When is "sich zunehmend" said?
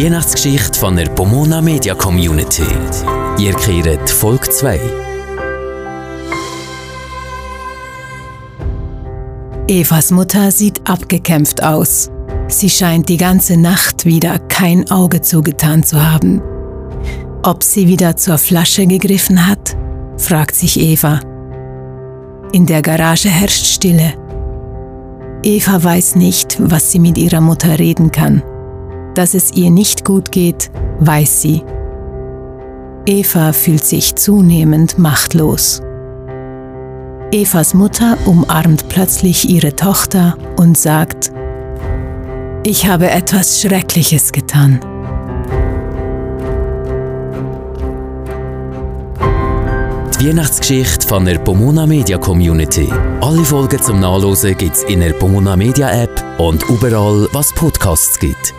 33.84-34.98